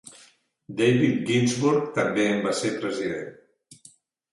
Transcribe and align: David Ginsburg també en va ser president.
David 0.79 1.21
Ginsburg 1.29 1.95
també 2.01 2.29
en 2.33 2.45
va 2.49 2.59
ser 2.65 2.77
president. 2.83 3.91